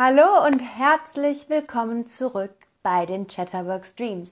Hallo 0.00 0.46
und 0.46 0.60
herzlich 0.60 1.48
willkommen 1.48 2.06
zurück 2.06 2.52
bei 2.84 3.04
den 3.04 3.26
Chatterbox 3.26 3.96
Dreams. 3.96 4.30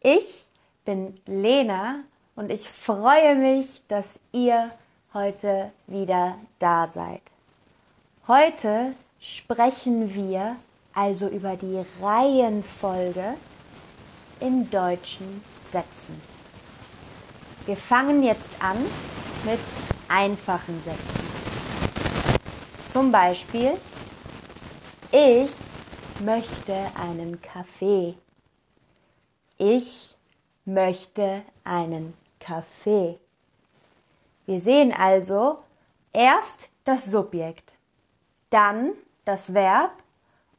Ich 0.00 0.46
bin 0.84 1.20
Lena 1.26 2.00
und 2.34 2.50
ich 2.50 2.68
freue 2.68 3.36
mich, 3.36 3.68
dass 3.86 4.04
ihr 4.32 4.68
heute 5.14 5.70
wieder 5.86 6.34
da 6.58 6.88
seid. 6.88 7.22
Heute 8.26 8.94
sprechen 9.20 10.12
wir 10.12 10.56
also 10.92 11.28
über 11.28 11.54
die 11.54 11.84
Reihenfolge 12.02 13.34
in 14.40 14.68
deutschen 14.70 15.40
Sätzen. 15.70 16.20
Wir 17.64 17.76
fangen 17.76 18.24
jetzt 18.24 18.60
an 18.60 18.78
mit 19.44 19.60
einfachen 20.08 20.82
Sätzen. 20.82 21.26
Zum 22.88 23.12
Beispiel 23.12 23.74
ich 25.12 25.50
möchte 26.20 26.74
einen 27.00 27.40
Kaffee. 27.40 28.14
Ich 29.58 30.16
möchte 30.64 31.42
einen 31.64 32.14
Kaffee. 32.40 33.18
Wir 34.46 34.60
sehen 34.60 34.92
also 34.92 35.58
erst 36.12 36.70
das 36.84 37.04
Subjekt, 37.06 37.72
dann 38.50 38.92
das 39.24 39.52
Verb 39.52 39.92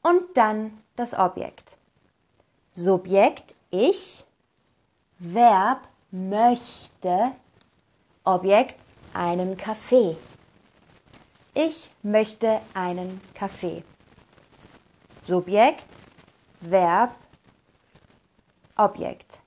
und 0.04 0.22
dann 0.36 0.82
das 0.95 1.14
Objekt. 1.14 1.64
Subjekt 2.73 3.56
ich, 3.70 4.23
Verb 5.20 5.82
möchte, 6.12 7.32
Objekt 8.23 8.76
einen 9.14 9.58
Kaffee. 9.58 10.16
Ich 11.54 11.90
möchte 12.04 12.62
einen 12.73 13.22
Kaffee. 13.34 13.84
Subjekt, 15.28 15.83
Verb, 16.61 17.14
Objekt. 18.78 19.39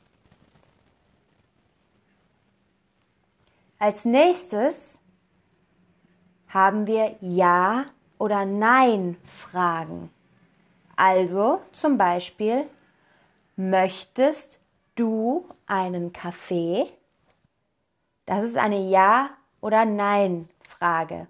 Als 3.78 4.04
nächstes 4.04 4.98
haben 6.48 6.86
wir 6.86 7.16
Ja 7.22 7.86
oder 8.18 8.44
Nein 8.44 9.16
Fragen. 9.24 10.10
Also 10.96 11.62
zum 11.72 11.96
Beispiel, 11.96 12.68
möchtest 13.56 14.60
du 14.96 15.48
einen 15.66 16.12
Kaffee? 16.12 16.92
Das 18.26 18.44
ist 18.44 18.58
eine 18.58 18.86
Ja 18.90 19.30
oder 19.62 19.86
Nein 19.86 20.50
Frage. 20.68 21.26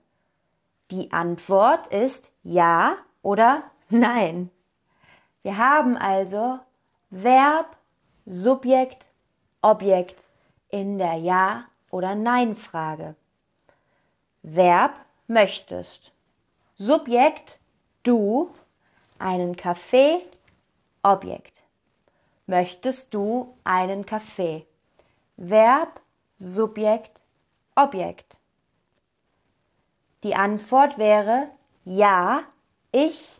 Die 0.90 1.12
Antwort 1.12 1.86
ist 1.86 2.32
Ja 2.42 2.96
oder 3.22 3.69
Nein. 3.90 4.50
Wir 5.42 5.58
haben 5.58 5.96
also 5.96 6.60
Verb, 7.10 7.76
Subjekt, 8.24 9.04
Objekt 9.62 10.22
in 10.68 10.98
der 10.98 11.14
Ja- 11.14 11.64
oder 11.90 12.14
Nein-Frage. 12.14 13.16
Verb 14.42 14.94
möchtest. 15.26 16.12
Subjekt 16.76 17.58
du 18.04 18.50
einen 19.18 19.56
Kaffee. 19.56 20.20
Objekt. 21.02 21.62
Möchtest 22.46 23.12
du 23.12 23.56
einen 23.64 24.06
Kaffee? 24.06 24.66
Verb, 25.36 26.00
Subjekt, 26.36 27.18
Objekt. 27.74 28.36
Die 30.22 30.34
Antwort 30.34 30.98
wäre 30.98 31.48
ja, 31.84 32.42
ich 32.92 33.39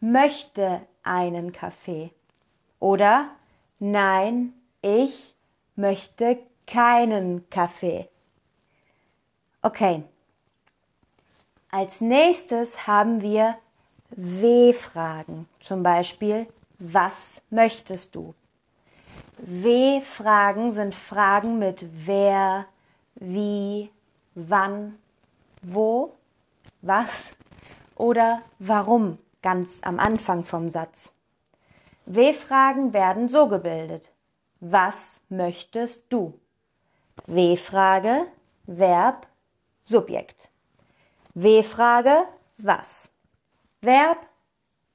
möchte 0.00 0.80
einen 1.02 1.52
Kaffee. 1.52 2.10
Oder 2.78 3.30
nein, 3.78 4.54
ich 4.82 5.34
möchte 5.76 6.38
keinen 6.66 7.48
Kaffee. 7.50 8.08
Okay. 9.62 10.02
Als 11.70 12.00
nächstes 12.00 12.86
haben 12.86 13.22
wir 13.22 13.56
W-Fragen. 14.10 15.48
Zum 15.60 15.82
Beispiel, 15.82 16.46
was 16.78 17.40
möchtest 17.50 18.14
du? 18.14 18.34
W-Fragen 19.38 20.72
sind 20.72 20.94
Fragen 20.94 21.58
mit 21.58 21.84
wer, 22.06 22.66
wie, 23.14 23.90
wann, 24.34 24.98
wo, 25.62 26.14
was 26.82 27.30
oder 27.94 28.42
warum 28.58 29.18
ganz 29.42 29.80
am 29.82 29.98
Anfang 29.98 30.44
vom 30.44 30.70
Satz. 30.70 31.12
W-Fragen 32.06 32.92
werden 32.92 33.28
so 33.28 33.48
gebildet. 33.48 34.10
Was 34.60 35.20
möchtest 35.28 36.04
du? 36.12 36.38
W-Frage, 37.26 38.26
Verb, 38.66 39.26
Subjekt. 39.82 40.50
W-Frage, 41.34 42.24
was? 42.58 43.08
Verb, 43.80 44.18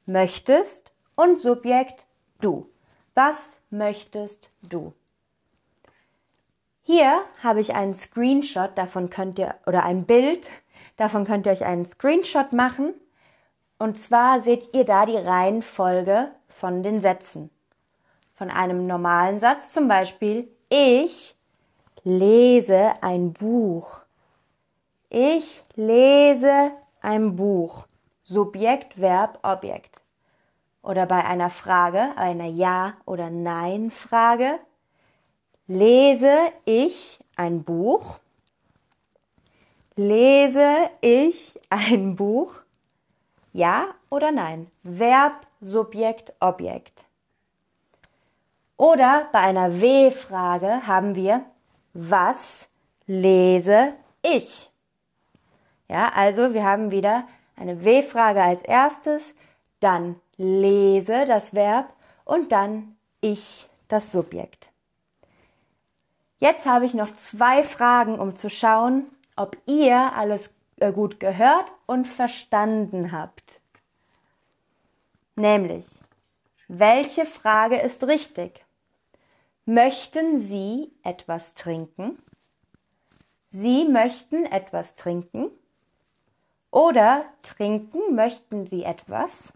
möchtest 0.06 0.92
und 1.16 1.40
Subjekt, 1.40 2.06
du. 2.42 2.70
Was 3.14 3.58
möchtest 3.70 4.52
du? 4.62 4.94
Hier 6.84 7.24
habe 7.42 7.62
ich 7.62 7.74
einen 7.74 7.96
Screenshot, 7.96 8.78
davon 8.78 9.10
könnt 9.10 9.40
ihr, 9.40 9.56
oder 9.66 9.84
ein 9.84 10.06
Bild, 10.06 10.50
davon 10.98 11.26
könnt 11.26 11.48
ihr 11.48 11.54
euch 11.54 11.66
einen 11.66 11.86
Screenshot 11.86 12.54
machen 12.54 12.94
und 13.78 14.02
zwar 14.02 14.42
seht 14.42 14.74
ihr 14.74 14.86
da 14.86 15.06
die 15.06 15.18
Reihenfolge 15.18 16.32
von 16.48 16.84
den 16.84 17.02
Sätzen. 17.02 17.50
Von 18.34 18.50
einem 18.50 18.88
normalen 18.88 19.40
Satz 19.40 19.72
zum 19.72 19.88
Beispiel, 19.88 20.50
ich 20.70 21.36
lese 22.04 22.94
ein 23.02 23.34
Buch. 23.34 24.02
Ich 25.10 25.64
lese 25.76 26.72
ein 27.02 27.36
Buch. 27.36 27.86
Subjekt, 28.24 29.00
Verb, 29.00 29.40
Objekt. 29.44 30.02
Oder 30.82 31.06
bei 31.06 31.24
einer 31.24 31.50
Frage, 31.50 32.18
einer 32.18 32.48
Ja- 32.48 32.94
oder 33.06 33.30
Nein-Frage, 33.30 34.60
lese 35.68 36.52
ich 36.66 37.20
ein 37.36 37.64
Buch. 37.64 38.20
Lese 39.96 40.90
ich 41.02 41.60
ein 41.70 42.16
Buch. 42.16 42.65
Ja 43.56 43.86
oder 44.10 44.34
nein? 44.34 44.70
Verb, 44.84 45.48
Subjekt, 45.62 46.34
Objekt. 46.42 47.06
Oder 48.76 49.30
bei 49.32 49.40
einer 49.40 49.80
W-Frage 49.80 50.86
haben 50.86 51.16
wir, 51.16 51.46
was 51.94 52.68
lese 53.08 53.94
ich? 54.22 54.70
Ja, 55.88 56.12
also 56.14 56.54
wir 56.54 56.66
haben 56.66 56.92
wieder 56.92 57.30
eine 57.56 57.86
W-Frage 57.86 58.44
als 58.44 58.62
erstes, 58.62 59.24
dann 59.80 60.20
lese 60.36 61.24
das 61.26 61.54
Verb 61.54 61.94
und 62.26 62.52
dann 62.52 62.98
ich 63.22 63.70
das 63.88 64.12
Subjekt. 64.12 64.70
Jetzt 66.40 66.66
habe 66.66 66.86
ich 66.86 66.94
noch 66.94 67.16
zwei 67.24 67.64
Fragen, 67.64 68.20
um 68.20 68.36
zu 68.36 68.50
schauen, 68.50 69.06
ob 69.38 69.56
ihr 69.66 70.12
alles 70.14 70.54
äh, 70.78 70.92
gut 70.92 71.20
gehört 71.20 71.72
und 71.86 72.08
verstanden 72.08 73.12
habt. 73.12 73.62
Nämlich, 75.36 75.86
welche 76.68 77.26
Frage 77.26 77.78
ist 77.80 78.04
richtig? 78.06 78.66
Möchten 79.66 80.40
Sie 80.40 80.92
etwas 81.04 81.54
trinken? 81.54 82.18
Sie 83.52 83.86
möchten 83.86 84.46
etwas 84.46 84.96
trinken? 84.96 85.50
Oder 86.72 87.26
trinken 87.42 88.16
möchten 88.16 88.68
Sie 88.68 88.84
etwas? 88.84 89.54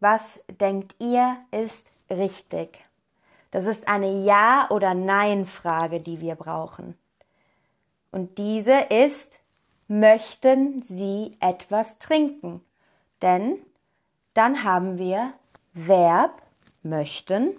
Was 0.00 0.38
denkt 0.48 0.94
ihr 0.98 1.38
ist 1.50 1.90
richtig? 2.10 2.78
Das 3.50 3.64
ist 3.64 3.88
eine 3.88 4.22
Ja- 4.22 4.68
oder 4.70 4.92
Nein-Frage, 4.92 6.02
die 6.02 6.20
wir 6.20 6.34
brauchen. 6.34 6.98
Und 8.14 8.38
diese 8.38 8.78
ist, 8.78 9.40
möchten 9.88 10.82
Sie 10.82 11.36
etwas 11.40 11.98
trinken? 11.98 12.64
Denn 13.22 13.58
dann 14.34 14.62
haben 14.62 14.98
wir 14.98 15.32
Verb 15.72 16.40
möchten, 16.84 17.56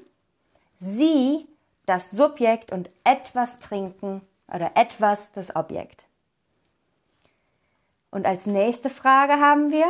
Sie 0.80 1.46
das 1.86 2.10
Subjekt 2.10 2.72
und 2.72 2.90
etwas 3.04 3.60
trinken 3.60 4.22
oder 4.48 4.72
etwas 4.76 5.30
das 5.34 5.54
Objekt. 5.58 6.06
Und 8.10 8.26
als 8.26 8.46
nächste 8.46 8.90
Frage 8.90 9.34
haben 9.34 9.72
wir, 9.72 9.88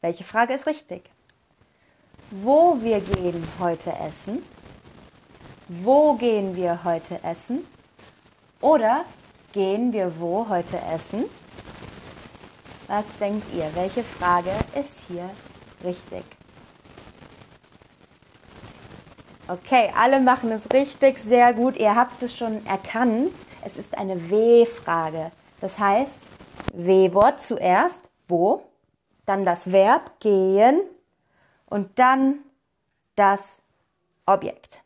welche 0.00 0.24
Frage 0.24 0.54
ist 0.54 0.66
richtig? 0.66 1.08
Wo 2.32 2.82
wir 2.82 2.98
gehen 2.98 3.46
heute 3.60 3.92
essen? 4.00 4.42
Wo 5.68 6.14
gehen 6.14 6.56
wir 6.56 6.82
heute 6.82 7.22
essen? 7.22 7.64
Oder 8.60 9.04
Gehen 9.54 9.92
wir 9.92 10.18
wo 10.18 10.48
heute 10.48 10.78
essen? 10.78 11.26
Was 12.88 13.04
denkt 13.20 13.46
ihr? 13.54 13.70
Welche 13.76 14.02
Frage 14.02 14.50
ist 14.74 15.06
hier 15.06 15.30
richtig? 15.84 16.24
Okay, 19.46 19.92
alle 19.96 20.18
machen 20.18 20.50
es 20.50 20.62
richtig, 20.72 21.18
sehr 21.20 21.54
gut. 21.54 21.76
Ihr 21.76 21.94
habt 21.94 22.20
es 22.20 22.36
schon 22.36 22.66
erkannt. 22.66 23.30
Es 23.64 23.76
ist 23.76 23.96
eine 23.96 24.28
W-Frage. 24.28 25.30
Das 25.60 25.78
heißt, 25.78 26.16
W-Wort 26.72 27.40
zuerst, 27.40 28.00
wo, 28.26 28.64
dann 29.24 29.44
das 29.44 29.70
Verb 29.70 30.18
gehen 30.18 30.80
und 31.66 31.96
dann 31.96 32.40
das 33.14 33.56
Objekt. 34.26 34.82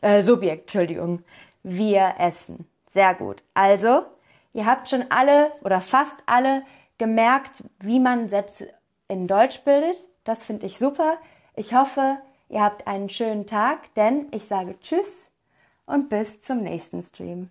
Äh, 0.00 0.22
Subjekt, 0.22 0.62
Entschuldigung. 0.62 1.22
Wir 1.62 2.16
essen. 2.18 2.69
Sehr 2.90 3.14
gut. 3.14 3.42
Also, 3.54 4.04
ihr 4.52 4.66
habt 4.66 4.88
schon 4.90 5.10
alle 5.10 5.52
oder 5.62 5.80
fast 5.80 6.18
alle 6.26 6.62
gemerkt, 6.98 7.64
wie 7.80 7.98
man 7.98 8.28
Sätze 8.28 8.68
in 9.08 9.26
Deutsch 9.26 9.62
bildet. 9.64 9.96
Das 10.24 10.44
finde 10.44 10.66
ich 10.66 10.78
super. 10.78 11.16
Ich 11.56 11.74
hoffe, 11.74 12.18
Ihr 12.50 12.62
habt 12.62 12.88
einen 12.88 13.08
schönen 13.08 13.46
Tag, 13.46 13.94
denn 13.94 14.26
ich 14.32 14.44
sage 14.46 14.76
Tschüss 14.80 15.28
und 15.86 16.08
bis 16.08 16.42
zum 16.42 16.64
nächsten 16.64 17.00
Stream. 17.00 17.48